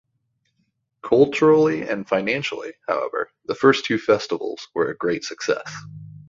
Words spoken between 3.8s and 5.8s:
two festivals were a great success.